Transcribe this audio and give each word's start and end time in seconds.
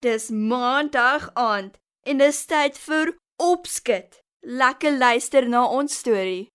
Dis 0.00 0.28
maandag 0.30 1.30
aand 1.34 1.74
en 2.06 2.20
dis 2.22 2.44
tyd 2.46 2.76
vir 2.78 3.08
opskud. 3.42 4.20
Lekker 4.46 4.94
luister 4.94 5.48
na 5.50 5.64
ons 5.66 5.98
storie. 5.98 6.46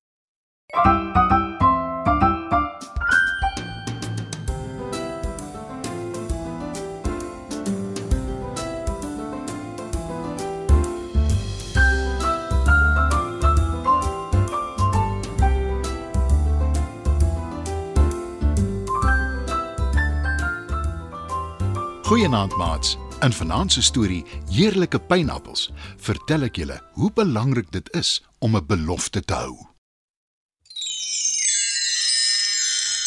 Goeienaand 22.07 22.55
maats. 22.55 23.02
In 23.23 23.33
vanaand 23.33 23.71
se 23.71 23.81
storie 23.81 24.25
Heerlike 24.51 24.99
pynappels 24.99 25.69
vertel 26.03 26.43
ek 26.43 26.57
julle 26.59 26.75
hoe 26.99 27.07
belangrik 27.15 27.69
dit 27.71 27.87
is 27.95 28.17
om 28.43 28.57
'n 28.57 28.65
belofte 28.67 29.21
te 29.23 29.33
hou. 29.33 29.53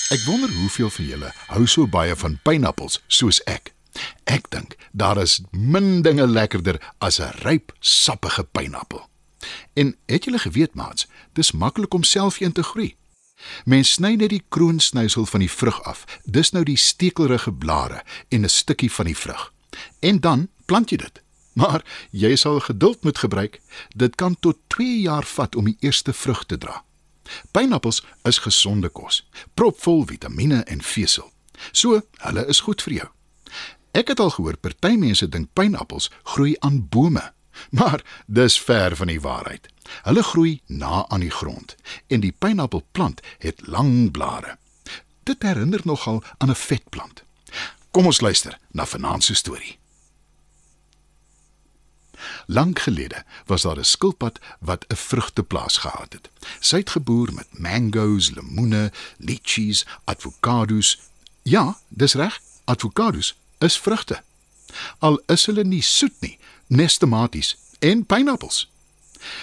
Ek 0.08 0.22
wonder 0.24 0.52
hoeveel 0.52 0.90
van 0.90 1.04
julle 1.04 1.32
hou 1.46 1.66
so 1.66 1.86
baie 1.86 2.16
van 2.16 2.38
pynappels 2.42 3.02
soos 3.06 3.42
ek. 3.44 3.74
Ek 4.24 4.50
dink 4.50 4.76
daar 4.92 5.18
is 5.18 5.40
min 5.50 6.02
dinge 6.02 6.26
lekkerder 6.26 6.80
as 6.98 7.20
'n 7.20 7.36
ryp, 7.44 7.76
sappige 7.80 8.44
pynappel. 8.44 9.08
En 9.72 9.96
het 10.06 10.24
julle 10.24 10.38
geweet 10.38 10.74
maats, 10.74 11.06
dis 11.32 11.52
maklik 11.52 11.94
om 11.94 12.02
self 12.02 12.40
een 12.40 12.52
te 12.52 12.62
groei. 12.62 12.96
Mens 13.64 13.92
sny 13.92 14.14
net 14.14 14.30
die 14.30 14.44
kroonsnysel 14.48 15.26
van 15.26 15.40
die 15.40 15.50
vrug 15.50 15.82
af. 15.82 16.04
Dis 16.24 16.50
nou 16.50 16.64
die 16.64 16.76
stekelrige 16.76 17.52
blare 17.52 18.02
en 18.28 18.44
'n 18.44 18.48
stukkie 18.48 18.92
van 18.92 19.04
die 19.04 19.16
vrug. 19.16 19.52
En 20.00 20.20
dan 20.20 20.48
plant 20.64 20.90
jy 20.90 20.96
dit. 20.96 21.22
Maar 21.52 21.84
jy 22.10 22.36
sal 22.36 22.60
geduld 22.60 23.04
moet 23.04 23.18
gebruik. 23.18 23.60
Dit 23.96 24.14
kan 24.14 24.36
tot 24.40 24.58
2 24.66 25.00
jaar 25.00 25.24
vat 25.24 25.56
om 25.56 25.64
die 25.64 25.76
eerste 25.80 26.12
vrug 26.12 26.44
te 26.46 26.58
dra. 26.58 26.84
Pynappels 27.50 28.04
is 28.22 28.38
gesonde 28.38 28.88
kos, 28.88 29.24
propvol 29.54 30.04
vitamiene 30.06 30.62
en 30.62 30.82
vesel. 30.82 31.30
So, 31.72 32.02
hulle 32.16 32.44
is 32.46 32.60
goed 32.60 32.82
vir 32.84 32.92
jou. 32.92 33.08
Ek 33.96 34.12
het 34.12 34.20
al 34.20 34.30
gehoor 34.34 34.58
party 34.60 34.92
mense 35.00 35.28
dink 35.32 35.48
pynappels 35.56 36.10
groei 36.34 36.54
aan 36.60 36.82
bome, 36.92 37.24
maar 37.78 38.04
dis 38.26 38.58
ver 38.60 38.96
van 38.96 39.08
die 39.08 39.20
waarheid. 39.20 39.70
Hulle 40.04 40.22
groei 40.22 40.60
na 40.66 41.06
aan 41.08 41.24
die 41.24 41.32
grond 41.32 41.76
en 42.12 42.20
die 42.20 42.32
pynappelplant 42.32 43.22
het 43.40 43.64
lang 43.66 44.10
blare. 44.12 44.58
Dit 45.24 45.42
herinner 45.42 45.80
nogal 45.84 46.22
aan 46.38 46.50
'n 46.50 46.54
vetplant. 46.68 47.25
Kom 47.96 48.06
ons 48.06 48.20
luister 48.20 48.58
na 48.70 48.84
vanaand 48.86 49.24
se 49.24 49.34
storie. 49.34 49.78
Lank 52.46 52.78
gelede 52.78 53.24
was 53.46 53.62
daar 53.62 53.78
'n 53.78 53.84
skilpad 53.84 54.38
wat 54.60 54.84
'n 54.88 54.96
vrugteplaas 54.96 55.76
gehad 55.76 56.12
het. 56.12 56.30
Sy 56.60 56.76
het 56.76 56.90
geboer 56.90 57.32
met 57.32 57.58
mangoes, 57.58 58.30
lemoene, 58.30 58.92
litchis, 59.16 59.86
avokado's. 60.04 60.98
Ja, 61.42 61.78
dis 61.88 62.14
reg, 62.14 62.40
avokado's 62.64 63.34
is 63.58 63.78
vrugte. 63.78 64.22
Al 64.98 65.22
is 65.26 65.46
hulle 65.46 65.64
nie 65.64 65.82
soet 65.82 66.20
nie, 66.20 66.38
nes 66.66 66.96
tomaties 66.96 67.56
en 67.78 68.06
pynappels. 68.06 68.70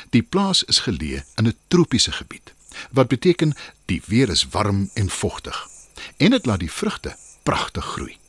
Die 0.10 0.23
plaas 0.23 0.64
is 0.64 0.80
geleë 0.80 1.26
in 1.36 1.48
'n 1.48 1.58
tropiese 1.67 2.12
gebied, 2.12 2.54
wat 2.92 3.08
beteken 3.08 3.56
die 3.86 4.02
weer 4.06 4.30
is 4.30 4.48
warm 4.48 4.90
en 4.94 5.10
vogtig 5.10 5.67
en 6.17 6.30
dit 6.30 6.45
laat 6.45 6.60
die 6.60 6.72
vrugte 6.72 7.17
pragtig 7.44 7.86
groei. 7.86 8.22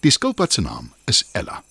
Die 0.00 0.10
skilpad 0.10 0.52
se 0.52 0.60
naam 0.60 0.92
is 1.04 1.24
Ella. 1.32 1.62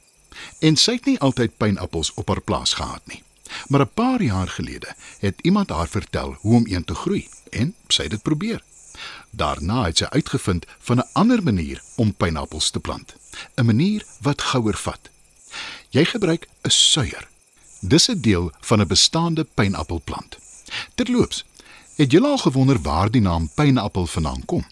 En 0.60 0.76
sy 0.76 0.92
het 0.92 1.06
nie 1.06 1.20
altyd 1.20 1.58
pynappels 1.58 2.14
op 2.14 2.28
haar 2.28 2.42
plaas 2.42 2.74
gehad 2.74 3.02
nie. 3.08 3.24
Maar 3.68 3.82
'n 3.82 3.94
paar 3.94 4.22
jaar 4.22 4.48
gelede 4.48 4.96
het 5.20 5.40
iemand 5.42 5.70
haar 5.70 5.88
vertel 5.88 6.38
hoe 6.40 6.56
om 6.56 6.68
een 6.68 6.84
te 6.84 6.96
groei 6.96 7.28
en 7.50 7.76
sy 7.88 8.02
het 8.02 8.12
dit 8.12 8.22
probeer. 8.22 8.64
Daarna 9.30 9.86
het 9.86 9.98
sy 9.98 10.06
uitgevind 10.06 10.66
van 10.80 10.98
'n 10.98 11.10
ander 11.14 11.44
manier 11.44 11.82
om 11.96 12.16
pynappels 12.16 12.70
te 12.70 12.80
plant, 12.80 13.16
'n 13.56 13.66
manier 13.66 14.06
wat 14.22 14.42
gouer 14.42 14.78
vat. 14.78 15.10
Jy 15.90 16.06
gebruik 16.06 16.48
'n 16.62 16.70
suier 16.70 17.28
Dis 17.88 18.08
'n 18.10 18.20
deel 18.20 18.52
van 18.60 18.82
'n 18.82 18.88
bestaande 18.88 19.44
pynappelplant. 19.54 20.38
Terloops, 20.96 21.46
het 21.96 22.12
jy 22.12 22.20
al 22.20 22.38
gewonder 22.38 22.82
waar 22.82 23.12
die 23.12 23.22
naam 23.22 23.50
pynappel 23.56 24.06
vandaan 24.06 24.46
kom? 24.46 24.66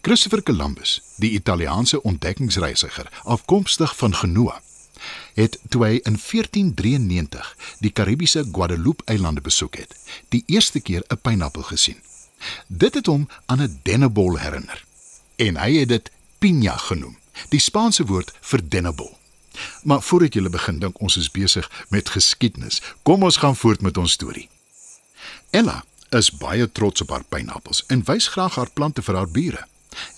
Christopher 0.00 0.42
Columbus, 0.42 1.00
die 1.16 1.30
Italiaanse 1.30 2.02
ontdekkingsreisiger 2.02 3.08
afkomstig 3.22 3.96
van 3.96 4.14
Genoa, 4.14 4.60
het 5.34 5.58
toe 5.68 5.84
hy 5.84 5.92
in 6.04 6.18
1493 6.18 7.56
die 7.80 7.90
Karibiese 7.90 8.44
Guadeloupe-eilande 8.52 9.40
besoek 9.40 9.76
het, 9.76 9.96
die 10.28 10.42
eerste 10.46 10.80
keer 10.80 11.04
'n 11.08 11.20
pynappel 11.22 11.62
gesien. 11.62 12.00
Dit 12.66 12.94
het 12.94 13.06
hom 13.06 13.28
aan 13.46 13.62
'n 13.62 13.80
dennebol 13.82 14.38
herinner 14.38 14.84
en 15.36 15.56
hy 15.56 15.72
het 15.78 15.88
dit 15.88 16.10
piña 16.38 16.76
genoem, 16.76 17.18
die 17.48 17.60
Spaanse 17.60 18.04
woord 18.06 18.32
vir 18.40 18.68
dennebol. 18.68 19.18
Maar 19.82 20.02
voordat 20.02 20.34
jy 20.34 20.48
begin 20.48 20.78
dink 20.78 21.00
ons 21.00 21.16
is 21.16 21.30
besig 21.30 21.70
met 21.88 22.08
geskiedenis, 22.08 22.82
kom 23.02 23.22
ons 23.22 23.36
gaan 23.36 23.56
voort 23.56 23.80
met 23.80 23.96
ons 23.96 24.12
storie. 24.12 24.48
Ella 25.50 25.84
is 26.10 26.30
baie 26.30 26.66
trots 26.72 27.00
op 27.00 27.10
haar 27.14 27.24
pynappels 27.28 27.84
en 27.86 28.04
wys 28.04 28.28
graag 28.34 28.54
haar 28.58 28.70
plante 28.74 29.02
vir 29.02 29.16
haar 29.16 29.30
bure. 29.30 29.64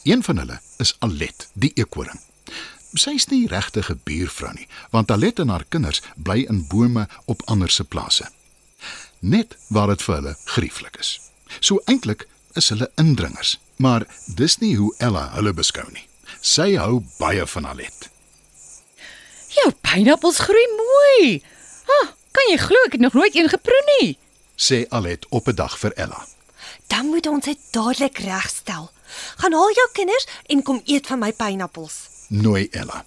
Een 0.05 0.23
van 0.23 0.39
hulle 0.39 0.61
is 0.79 0.95
Alet, 0.99 1.49
die 1.53 1.73
eekoring. 1.75 2.21
Sy 2.93 3.15
is 3.17 3.29
nie 3.31 3.47
regtig 3.49 3.91
'n 3.91 4.01
buurvrou 4.05 4.53
nie, 4.53 4.69
want 4.91 5.11
Alet 5.11 5.39
en 5.39 5.49
haar 5.49 5.65
kinders 5.69 6.03
bly 6.17 6.45
in 6.49 6.67
bome 6.69 7.09
op 7.25 7.43
ander 7.45 7.71
se 7.71 7.85
plase. 7.85 8.29
Net 9.21 9.57
waar 9.69 9.87
dit 9.87 10.03
vir 10.03 10.15
hulle 10.15 10.37
grieflik 10.45 10.97
is. 10.97 11.21
So 11.61 11.83
eintlik 11.85 12.27
is 12.53 12.69
hulle 12.69 12.91
indringers, 12.97 13.59
maar 13.77 14.07
dis 14.27 14.59
nie 14.59 14.77
hoe 14.77 14.95
Ella 14.99 15.31
hulle 15.35 15.53
beskou 15.53 15.93
nie. 15.93 16.09
Sy 16.41 16.75
hou 16.77 17.05
baie 17.19 17.47
van 17.47 17.65
Alet. 17.65 18.11
Jou 19.49 19.73
pynappels 19.81 20.39
groei 20.39 20.67
mooi. 20.77 21.43
Ah, 22.01 22.09
kan 22.33 22.51
jy 22.51 22.57
glo 22.57 22.77
ek 22.87 22.93
het 22.93 23.01
nog 23.01 23.13
nooit 23.13 23.37
een 23.37 23.49
geproe 23.49 23.83
nie? 23.99 24.19
Sê 24.67 24.87
Alet 24.89 25.27
op 25.29 25.47
'n 25.49 25.55
dag 25.55 25.79
vir 25.79 25.93
Ella. 25.93 26.27
Dan 26.87 27.07
moet 27.07 27.27
ons 27.27 27.45
dit 27.45 27.59
dadelik 27.71 28.19
regstel. 28.19 28.91
Gaan 29.37 29.53
haal 29.53 29.73
jou 29.73 29.89
kinders 29.93 30.27
en 30.47 30.63
kom 30.63 30.81
eet 30.85 31.07
van 31.07 31.19
my 31.19 31.33
pynappels. 31.33 31.95
Nooi 32.29 32.69
Ella. 32.71 33.05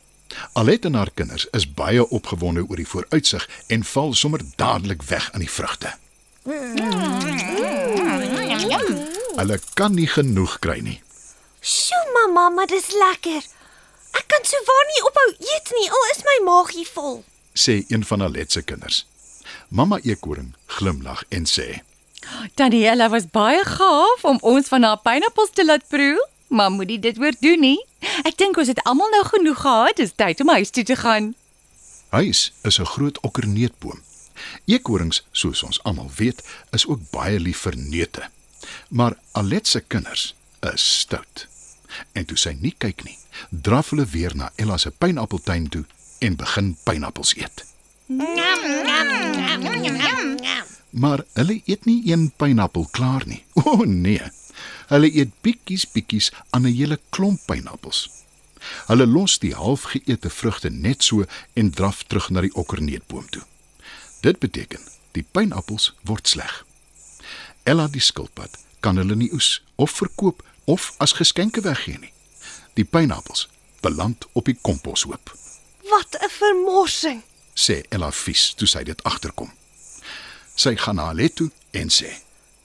Alet 0.53 0.85
en 0.85 0.93
haar 0.93 1.11
kinders 1.13 1.47
is 1.51 1.73
baie 1.73 2.09
opgewonde 2.09 2.65
oor 2.67 2.75
die 2.75 2.87
vooruitsig 2.87 3.49
en 3.67 3.83
val 3.83 4.13
sommer 4.13 4.41
dadelik 4.55 5.03
weg 5.03 5.31
aan 5.31 5.39
die 5.39 5.51
vrugte. 5.51 5.93
Hulle 9.35 9.59
kan 9.73 9.93
nie 9.93 10.07
genoeg 10.07 10.59
kry 10.59 10.79
nie. 10.79 11.01
Sjoe 11.61 12.11
mamma, 12.13 12.49
maar 12.49 12.67
dis 12.67 12.91
lekker. 12.91 13.43
Ek 14.11 14.27
kan 14.27 14.43
so 14.43 14.57
waar 14.65 14.85
nie 14.91 15.03
ophou 15.03 15.29
eet 15.39 15.71
nie, 15.79 15.89
al 15.89 16.05
is 16.15 16.23
my 16.23 16.37
maagie 16.45 16.87
vol. 16.93 17.23
sê 17.53 17.83
een 17.87 18.05
van 18.05 18.21
Alet 18.21 18.51
se 18.51 18.61
kinders. 18.61 19.05
Mamma 19.69 19.99
Eekoring 20.03 20.53
glimlag 20.65 21.23
en 21.29 21.45
sê: 21.45 21.81
Daniela 22.53 23.09
was 23.09 23.27
baie 23.31 23.63
gaaf 23.65 24.23
om 24.23 24.37
ons 24.41 24.67
van 24.67 24.83
haar 24.83 25.01
pynappels 25.01 25.53
te 25.53 25.65
laat 25.65 25.87
proe, 25.87 26.27
maar 26.47 26.71
moenie 26.71 26.99
dit 26.99 27.17
oordoen 27.19 27.59
nie. 27.59 27.79
Ek 28.23 28.37
dink 28.37 28.57
ons 28.57 28.69
het 28.69 28.81
almal 28.83 29.09
nou 29.13 29.23
genoeg 29.25 29.61
gehad, 29.61 29.97
dis 29.97 30.13
tyd 30.15 30.41
om 30.41 30.53
huis 30.53 30.69
toe 30.69 30.83
te 30.83 30.95
gaan. 30.95 31.33
Huis 32.09 32.51
is 32.63 32.79
'n 32.79 32.85
groot 32.85 33.19
okkerneutboom. 33.19 34.01
Eekorings, 34.65 35.23
soos 35.31 35.63
ons 35.63 35.83
almal 35.83 36.11
weet, 36.15 36.43
is 36.71 36.87
ook 36.87 36.99
baie 37.11 37.39
lief 37.39 37.57
vir 37.57 37.77
neute. 37.77 38.29
Maar 38.89 39.17
Alet 39.31 39.67
se 39.67 39.79
kinders 39.79 40.35
is 40.73 40.99
stout. 40.99 41.47
En 42.11 42.25
toe 42.25 42.37
sy 42.37 42.57
nie 42.59 42.75
kyk 42.77 43.03
nie, 43.03 43.17
draf 43.49 43.89
hulle 43.89 44.05
weer 44.05 44.35
na 44.35 44.51
Ella 44.55 44.77
se 44.77 44.91
pynappeltuin 44.91 45.69
toe 45.69 45.85
en 46.19 46.35
begin 46.35 46.77
pynappels 46.83 47.35
eet. 47.35 47.74
Maar 50.89 51.23
hulle 51.33 51.61
eet 51.65 51.85
nie 51.85 52.11
een 52.11 52.31
pynappel 52.37 52.87
klaar 52.91 53.23
nie. 53.25 53.45
O 53.53 53.61
oh, 53.71 53.85
nee. 53.85 54.21
Hulle 54.87 55.09
eet 55.09 55.33
bietjies 55.41 55.87
bietjies 55.91 56.31
aan 56.49 56.67
'n 56.67 56.75
hele 56.77 56.99
klomp 57.09 57.41
pynappels. 57.45 58.09
Hulle 58.87 59.07
los 59.07 59.39
die 59.39 59.55
halfgeëte 59.55 60.29
vrugte 60.29 60.69
net 60.69 61.03
so 61.03 61.25
en 61.53 61.71
draf 61.71 62.03
terug 62.03 62.29
na 62.29 62.41
die 62.41 62.53
okkerneutboom 62.53 63.29
toe. 63.29 63.43
Dit 64.21 64.39
beteken 64.39 64.81
die 65.11 65.25
pynappels 65.31 65.93
word 66.03 66.27
sleg. 66.27 66.65
Ella 67.63 67.87
die 67.87 68.01
skilpad 68.01 68.57
kan 68.79 68.97
hulle 68.97 69.15
nie 69.15 69.33
oes 69.33 69.61
of 69.75 69.91
verkoop 69.91 70.43
of 70.65 70.93
as 70.97 71.17
geskenke 71.17 71.61
weggee 71.61 71.97
nie. 71.99 72.13
Die 72.73 72.85
pynappels 72.85 73.49
beland 73.81 74.27
op 74.33 74.45
die 74.45 74.57
komposhoop, 74.61 75.33
Wat 75.89 76.17
'n 76.21 76.29
vermorsing. 76.29 77.23
Sê 77.55 77.83
Ella 77.89 78.11
vies 78.11 78.53
toe 78.59 78.67
sy 78.67 78.83
dit 78.83 79.03
agterkom. 79.07 79.49
Sy 80.55 80.75
gaan 80.79 80.99
na 80.99 81.09
Alet 81.11 81.35
toe 81.35 81.49
en 81.71 81.89
sê: 81.89 82.11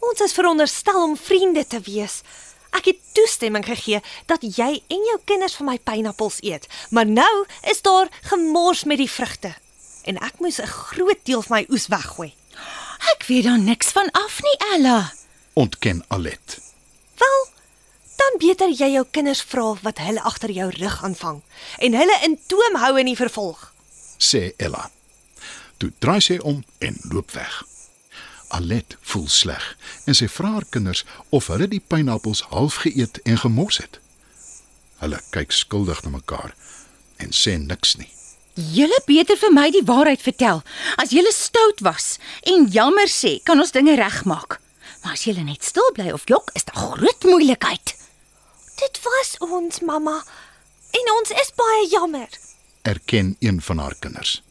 Ons 0.01 0.21
is 0.21 0.35
veronderstel 0.35 1.03
om 1.03 1.17
vriende 1.17 1.65
te 1.67 1.81
wees. 1.87 2.21
Ek 2.77 2.87
het 2.91 3.01
toestemming 3.15 3.65
gegee 3.67 3.99
dat 4.31 4.43
jy 4.43 4.71
en 4.79 5.07
jou 5.11 5.19
kinders 5.27 5.57
van 5.59 5.73
my 5.73 5.79
pineappels 5.83 6.39
eet, 6.47 6.69
maar 6.91 7.07
nou 7.07 7.47
is 7.71 7.83
daar 7.83 8.11
gemors 8.31 8.85
met 8.85 9.01
die 9.03 9.11
vrugte. 9.11 9.55
En 10.07 10.19
ek 10.23 10.39
moes 10.39 10.61
'n 10.61 10.67
groot 10.67 11.19
deel 11.25 11.43
van 11.43 11.57
my 11.57 11.67
oes 11.71 11.87
weggooi. 11.87 12.35
Ek 13.13 13.25
weet 13.27 13.45
daar 13.45 13.59
niks 13.59 13.89
van 13.89 14.11
af 14.11 14.43
nie, 14.43 14.57
Ella. 14.75 15.13
Ontken 15.53 16.05
Alet. 16.09 16.59
Wel, 17.19 17.49
dan 18.17 18.39
beter 18.39 18.69
jy 18.69 18.93
jou 18.93 19.07
kinders 19.11 19.43
vra 19.43 19.75
wat 19.83 19.99
hulle 19.99 20.23
agter 20.23 20.51
jou 20.51 20.71
rug 20.71 21.03
aanvang 21.03 21.43
en 21.79 21.95
hulle 21.95 22.19
in 22.23 22.39
toom 22.47 22.75
hou 22.75 22.99
in 22.99 23.07
die 23.07 23.17
vervolg. 23.17 23.70
Sê 24.21 24.53
Ella. 24.59 24.91
Toe 25.81 25.91
draai 25.99 26.21
sy 26.21 26.39
om 26.45 26.63
en 26.79 27.01
loop 27.11 27.33
weg. 27.33 27.63
Alet 28.51 28.97
voel 29.01 29.29
sleg 29.31 29.65
en 30.11 30.17
sy 30.19 30.29
vra 30.29 30.57
haar 30.57 30.69
kinders 30.75 31.05
of 31.31 31.49
hulle 31.53 31.69
die 31.71 31.83
pynappels 31.93 32.43
half 32.53 32.83
geëet 32.85 33.23
en 33.25 33.39
gemors 33.45 33.81
het. 33.83 34.01
Hulle 35.01 35.21
kyk 35.35 35.55
skuldig 35.55 36.03
na 36.05 36.17
mekaar 36.19 36.55
en 37.23 37.33
sê 37.37 37.57
niks 37.61 37.97
nie. 38.01 38.11
Julle 38.75 38.99
beter 39.07 39.39
vir 39.39 39.53
my 39.55 39.69
die 39.73 39.85
waarheid 39.87 40.21
vertel. 40.21 40.61
As 41.01 41.15
julle 41.15 41.33
stout 41.33 41.81
was 41.87 42.19
en 42.51 42.67
jammer 42.75 43.09
sê, 43.09 43.39
kan 43.47 43.61
ons 43.63 43.73
dinge 43.73 43.95
regmaak. 43.97 44.59
Maar 45.01 45.17
as 45.17 45.25
julle 45.25 45.47
net 45.47 45.65
stil 45.65 45.87
bly 45.97 46.11
of 46.13 46.27
jok, 46.29 46.51
is 46.59 46.67
daar 46.69 46.99
groot 46.99 47.25
moeilikheid. 47.25 47.95
Dit 48.83 49.01
was 49.07 49.37
ons 49.47 49.81
mamma 49.87 50.19
en 50.99 51.13
ons 51.17 51.31
is 51.31 51.53
baie 51.57 51.87
jammer. 51.89 52.29
Erken 52.83 53.37
een 53.39 53.63
van 53.63 53.79
haar 53.79 53.95
kinders. 53.99 54.43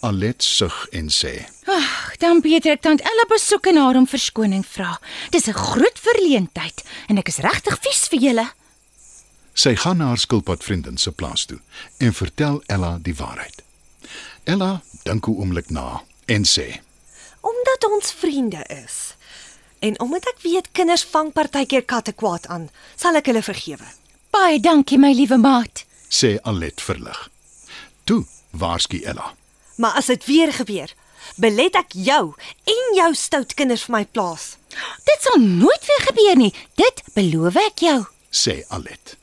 Alet 0.00 0.42
sug 0.42 0.86
en 0.90 1.08
sê: 1.10 1.46
Ag, 1.64 2.16
dan 2.16 2.40
beter 2.40 2.76
ek 2.76 2.82
tant 2.84 3.00
Ella 3.00 3.24
besoek 3.28 3.66
en 3.66 3.80
haar 3.80 3.96
om 3.96 4.06
verskoning 4.08 4.64
vra. 4.66 5.00
Dis 5.30 5.48
'n 5.48 5.52
groot 5.52 5.98
verleentheid 5.98 6.84
en 7.08 7.18
ek 7.18 7.28
is 7.28 7.42
regtig 7.44 7.78
vies 7.80 8.08
vir 8.08 8.20
julle. 8.20 8.46
Sy 9.52 9.74
gaan 9.76 9.96
na 9.96 10.06
haar 10.06 10.18
skilpadvriendin 10.18 10.98
se 10.98 11.12
plaas 11.12 11.44
toe 11.44 11.58
en 11.98 12.12
vertel 12.12 12.62
Ella 12.66 12.98
die 13.02 13.14
waarheid. 13.14 13.62
Ella 14.44 14.82
dink 15.02 15.26
'n 15.28 15.36
oomblik 15.40 15.70
na 15.70 16.02
en 16.26 16.44
sê: 16.44 16.80
Omdat 17.40 17.90
ons 17.90 18.12
vriende 18.12 18.64
is. 18.84 19.14
En 19.78 20.00
omdat 20.00 20.26
ek 20.26 20.42
weet 20.42 20.72
kinders 20.72 21.04
vang 21.04 21.32
partykeer 21.32 21.84
katte 21.84 22.12
kwaad 22.12 22.46
aan, 22.46 22.70
sal 22.96 23.14
ek 23.14 23.26
hulle 23.26 23.42
vergewe. 23.42 23.86
Baie 24.30 24.60
dankie 24.60 24.98
my 24.98 25.12
liewe 25.12 25.36
maat. 25.36 25.84
Sê 26.08 26.36
Alet 26.42 26.80
verlig. 26.80 27.30
Toe 28.04 28.24
waarsku 28.50 29.00
Ella. 29.04 29.34
Maar 29.76 29.98
as 30.00 30.06
dit 30.06 30.24
weer 30.24 30.52
gebeur, 30.52 30.92
belet 31.36 31.74
ek 31.76 31.92
jou 31.92 32.34
en 32.64 32.94
jou 32.96 33.10
stout 33.14 33.54
kinders 33.54 33.84
van 33.86 33.98
my 33.98 34.04
plaas. 34.06 34.56
Dit 35.04 35.26
sal 35.26 35.40
nooit 35.42 35.88
weer 35.88 36.04
gebeur 36.08 36.36
nie. 36.36 36.52
Dit 36.74 37.02
beloof 37.14 37.58
ek 37.66 37.84
jou. 37.88 37.98
sê 38.30 38.62
Alet. 38.68 39.16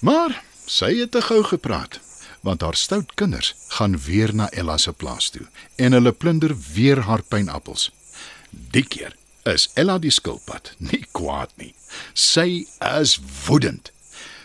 Maar 0.00 0.42
sy 0.66 0.94
het 0.98 1.12
te 1.12 1.22
gou 1.22 1.42
gepraat, 1.44 2.00
want 2.46 2.62
haar 2.64 2.76
stout 2.76 3.14
kinders 3.14 3.54
gaan 3.76 3.98
weer 4.00 4.34
na 4.34 4.48
Ella 4.50 4.78
se 4.78 4.92
plaas 4.92 5.30
toe 5.30 5.46
en 5.76 5.92
hulle 5.92 6.12
plunder 6.12 6.54
weer 6.74 7.04
haar 7.06 7.22
pynappels. 7.22 7.90
Die 8.50 8.82
keer 8.82 9.14
is 9.44 9.68
Ella 9.74 9.98
die 9.98 10.12
skilpad, 10.12 10.72
nie 10.78 11.04
kwaad 11.12 11.52
nie. 11.56 11.74
Sy 12.14 12.66
is 12.78 13.18
woedend. 13.46 13.92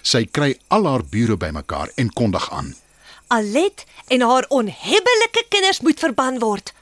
Sy 0.06 0.28
kry 0.30 0.54
al 0.70 0.86
haar 0.86 1.04
bure 1.10 1.38
bymekaar 1.42 1.90
en 1.98 2.12
kondig 2.14 2.46
aan. 2.54 2.76
Alet 3.34 3.86
en 4.14 4.22
haar 4.22 4.46
onhebbelike 4.54 5.46
kinders 5.50 5.82
moet 5.82 6.00
verban 6.00 6.38
word 6.40 6.74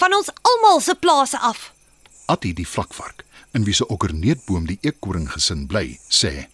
van 0.00 0.14
ons 0.16 0.30
almal 0.42 0.80
se 0.80 0.94
plase 0.94 1.38
af. 1.38 1.72
Attie 2.24 2.54
die 2.56 2.68
vlakvark, 2.68 3.24
in 3.52 3.66
wie 3.66 3.74
se 3.76 3.86
okkerneetboom 3.86 4.68
die 4.68 4.78
eekkoring 4.86 5.26
gesin 5.32 5.66
bly, 5.68 5.98
sê: 6.08 6.46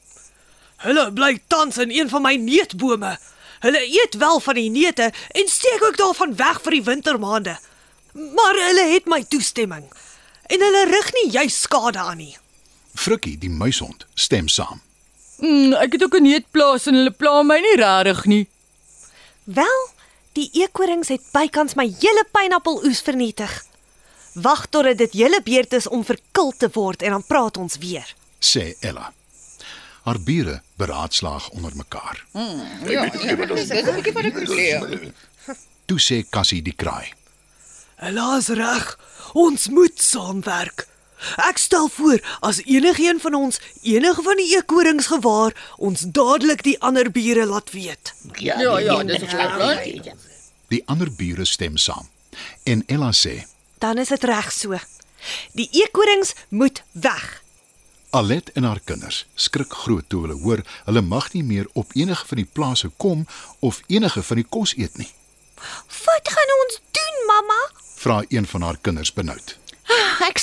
Hulle 0.82 1.06
bly 1.12 1.36
tans 1.46 1.78
in 1.78 1.94
een 1.94 2.10
van 2.10 2.22
my 2.22 2.34
neutbome. 2.40 3.16
Hulle 3.64 3.82
eet 3.86 4.18
wel 4.18 4.40
van 4.40 4.58
die 4.58 4.70
neute 4.70 5.12
en 5.12 5.48
steek 5.48 5.84
ook 5.84 5.96
daarvan 5.96 6.34
weg 6.36 6.60
vir 6.62 6.76
die 6.76 6.84
wintermaande. 6.84 7.56
Maar 8.12 8.58
hulle 8.66 8.88
het 8.92 9.06
my 9.06 9.22
toestemming 9.24 9.86
en 10.46 10.62
hulle 10.62 10.84
rig 10.90 11.12
nie 11.12 11.30
juis 11.30 11.60
skade 11.60 11.98
aan 11.98 12.20
nie. 12.22 12.36
Frikkie 12.94 13.38
die 13.38 13.50
muishond 13.50 14.06
stem 14.14 14.48
saam. 14.48 14.85
Mm, 15.38 15.72
ek 15.72 15.92
het 15.92 16.02
ook 16.02 16.16
'n 16.16 16.22
neutplaas 16.22 16.86
en 16.86 16.94
hulle 16.94 17.10
pla 17.10 17.42
my 17.42 17.58
nie 17.60 17.76
rarig 17.76 18.24
nie. 18.24 18.48
Wel, 19.44 19.88
die 20.32 20.50
eekorings 20.52 21.08
het 21.08 21.22
bykans 21.32 21.74
my 21.74 21.86
hele 22.00 22.24
pineappeloes 22.32 23.00
vernietig. 23.00 23.64
Wag 24.34 24.66
totdat 24.66 24.98
dit 24.98 25.12
julle 25.12 25.40
beurt 25.42 25.72
is 25.72 25.88
om 25.88 26.04
verkil 26.04 26.52
te 26.56 26.68
word 26.72 27.02
en 27.02 27.10
dan 27.10 27.24
praat 27.26 27.56
ons 27.56 27.76
weer. 27.78 28.14
sê 28.40 28.74
Ella. 28.80 29.12
Haar 30.02 30.20
bure 30.20 30.62
beraadslaag 30.76 31.48
onder 31.50 31.72
mekaar. 31.76 32.26
Toe 35.86 35.98
sê 36.00 36.22
Cassie 36.30 36.62
die 36.62 36.74
kraai. 36.76 37.12
Helaas 37.96 38.48
reg. 38.48 38.98
Ons 39.32 39.68
moet 39.68 40.02
saamwerk. 40.02 40.86
Ek 41.48 41.58
stel 41.58 41.88
voor 41.88 42.20
as 42.40 42.60
enigiemand 42.64 43.22
van 43.22 43.34
ons 43.34 43.60
enige 43.82 44.22
van 44.22 44.36
die 44.36 44.48
eekorings 44.56 45.06
gewaar, 45.06 45.54
ons 45.76 46.00
dadelik 46.00 46.62
die 46.62 46.76
ander 46.80 47.10
bure 47.10 47.46
laat 47.46 47.70
weet. 47.72 48.12
Die 50.68 50.82
ander 50.86 51.10
bure 51.12 51.44
stem 51.44 51.76
saam. 51.76 52.08
En 52.64 52.82
Ella 52.86 53.12
sê: 53.12 53.46
Dan 53.78 53.98
is 53.98 54.08
dit 54.08 54.24
reg 54.24 54.52
so. 54.52 54.78
Die 55.52 55.68
eekorings 55.72 56.34
moet 56.48 56.82
weg. 56.92 57.42
Alet 58.10 58.52
en 58.54 58.64
haar 58.64 58.80
kinders 58.84 59.24
skrik 59.34 59.72
groot 59.82 60.06
toe 60.08 60.22
hulle 60.24 60.36
hoor 60.40 60.62
hulle 60.86 61.02
mag 61.02 61.32
nie 61.34 61.42
meer 61.44 61.66
op 61.74 61.90
enige 61.98 62.26
van 62.26 62.40
die 62.40 62.48
plase 62.58 62.88
kom 62.96 63.26
of 63.60 63.80
enige 63.92 64.22
van 64.22 64.40
die 64.40 64.46
kos 64.56 64.76
eet 64.76 64.96
nie. 65.00 65.10
Wat 66.06 66.30
gaan 66.36 66.52
ons 66.60 66.80
doen, 66.98 67.18
mamma? 67.26 67.60
Vra 67.96 68.22
een 68.28 68.46
van 68.46 68.62
haar 68.62 68.78
kinders 68.80 69.12
benoud. 69.12 69.56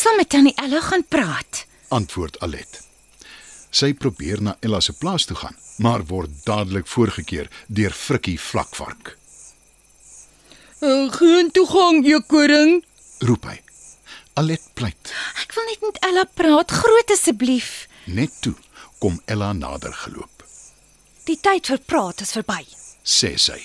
Sal 0.04 0.18
met 0.20 0.30
tannie 0.30 0.52
Ella 0.60 0.82
gaan 0.82 1.06
praat. 1.08 1.66
Antwoord 1.88 2.40
Alet. 2.44 2.82
Sy 3.72 3.94
probeer 3.96 4.42
na 4.44 4.58
Ella 4.60 4.82
se 4.84 4.92
plaas 5.00 5.24
toe 5.30 5.38
gaan, 5.40 5.56
maar 5.80 6.02
word 6.10 6.34
dadelik 6.44 6.90
voorgekeer 6.92 7.48
deur 7.68 7.96
Frikkie 7.96 8.40
vlakvark. 8.40 9.14
Geen 11.20 11.52
toegang, 11.56 12.02
eekoring. 12.04 12.82
Roep 13.24 13.48
hy. 13.48 13.56
Alet 14.42 14.66
pleit. 14.76 15.14
Ek 15.46 15.56
wil 15.56 15.70
net 15.72 15.88
met 15.88 16.02
Ella 16.10 16.26
praat, 16.42 16.76
groot 16.84 17.16
asseblief. 17.16 17.72
Net 18.04 18.36
toe 18.44 18.58
kom 19.00 19.22
Ella 19.24 19.54
nader 19.56 19.96
geloop. 20.02 20.44
Die 21.24 21.40
tyd 21.40 21.72
vir 21.72 21.80
praat 21.88 22.26
is 22.28 22.36
verby. 22.36 22.60
Sê 23.08 23.38
sy. 23.40 23.62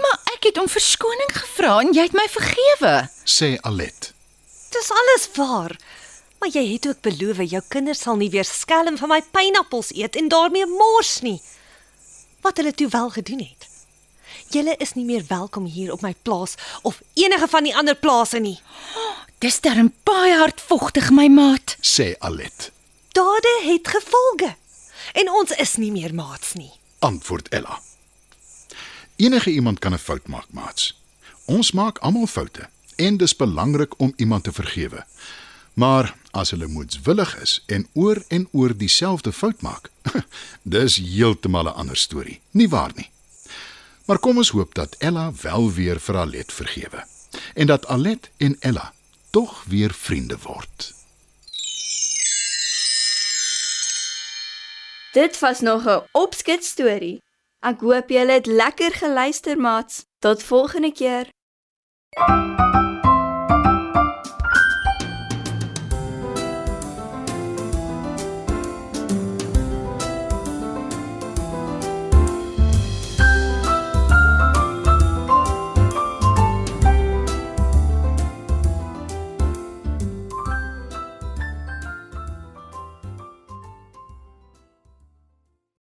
Maar 0.00 0.18
ek 0.38 0.48
het 0.48 0.64
om 0.64 0.72
verskoning 0.72 1.36
gevra 1.36 1.76
en 1.84 1.92
jy 1.92 2.08
het 2.08 2.16
my 2.16 2.28
vergewe. 2.32 2.96
Sê 3.28 3.58
Alet. 3.60 4.14
Dis 4.72 4.90
alles 4.90 5.28
waar. 5.36 5.76
Maar 6.40 6.50
jy 6.50 6.72
het 6.72 6.86
ook 6.88 7.00
beloof 7.00 7.42
jou 7.44 7.62
kinders 7.68 8.00
sal 8.02 8.16
nie 8.16 8.30
weer 8.30 8.44
skelm 8.48 8.96
van 8.98 9.12
my 9.12 9.20
pineappels 9.34 9.92
eet 9.94 10.16
en 10.16 10.28
daarmee 10.32 10.66
mors 10.66 11.20
nie. 11.22 11.40
Wat 12.42 12.56
hulle 12.56 12.72
toe 12.74 12.88
wel 12.88 13.10
gedoen 13.10 13.44
het. 13.44 13.68
Julle 14.50 14.74
is 14.76 14.94
nie 14.94 15.04
meer 15.04 15.24
welkom 15.28 15.64
hier 15.64 15.92
op 15.92 16.00
my 16.02 16.14
plaas 16.22 16.54
of 16.82 17.02
enige 17.14 17.48
van 17.48 17.68
die 17.68 17.76
ander 17.76 17.94
plase 17.94 18.38
nie. 18.38 18.58
Dis 19.38 19.60
darm 19.60 19.92
baie 20.02 20.34
hardvogtig, 20.38 21.10
my 21.10 21.28
maat. 21.28 21.76
Sê 21.80 22.14
Alet. 22.18 22.70
Dade 23.12 23.54
het 23.64 23.88
gevolge. 23.88 24.54
En 25.12 25.30
ons 25.30 25.50
is 25.50 25.76
nie 25.76 25.92
meer 25.92 26.14
maats 26.14 26.52
nie. 26.58 26.72
Antwoord 26.98 27.48
Ella. 27.48 27.80
Enige 29.16 29.50
iemand 29.50 29.78
kan 29.78 29.92
'n 29.92 29.98
fout 29.98 30.26
maak, 30.26 30.50
maats. 30.50 30.96
Ons 31.44 31.72
maak 31.72 31.98
almal 31.98 32.26
foute 32.26 32.68
en 33.06 33.16
dis 33.16 33.36
belangrik 33.36 33.98
om 34.00 34.12
iemand 34.16 34.44
te 34.44 34.52
vergewe. 34.52 35.04
Maar 35.74 36.14
as 36.30 36.50
hulle 36.50 36.66
moedswillig 36.66 37.36
is 37.40 37.62
en 37.66 37.86
oor 37.92 38.22
en 38.28 38.48
oor 38.52 38.76
dieselfde 38.76 39.32
fout 39.32 39.60
maak, 39.60 39.90
dis 40.76 40.96
heeltemal 40.96 41.70
'n 41.70 41.78
ander 41.82 41.96
storie, 41.96 42.40
nie 42.50 42.68
waar 42.68 42.92
nie? 42.94 43.10
Maar 44.04 44.18
kom 44.18 44.36
ons 44.36 44.50
hoop 44.50 44.74
dat 44.74 44.96
Ella 44.98 45.32
wel 45.42 45.72
weer 45.72 46.00
vir 46.00 46.16
Alet 46.16 46.52
vergewe 46.52 47.04
en 47.54 47.66
dat 47.66 47.86
Alet 47.86 48.30
en 48.36 48.56
Ella 48.60 48.92
tog 49.30 49.64
weer 49.64 49.92
vriende 49.94 50.36
word. 50.42 50.92
Dit 55.12 55.38
was 55.38 55.60
nog 55.60 55.84
'n 55.84 56.02
opskets 56.12 56.68
storie. 56.68 57.22
Ek 57.60 57.80
hoop 57.80 58.08
julle 58.08 58.32
het 58.32 58.46
lekker 58.46 58.92
geluister, 58.92 59.56
maats. 59.58 60.04
Tot 60.18 60.42
volgende 60.42 60.92
keer. 60.92 61.28